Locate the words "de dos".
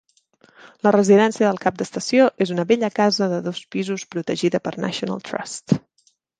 3.35-3.63